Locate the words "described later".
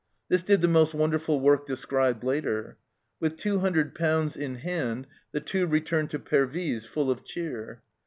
1.67-2.79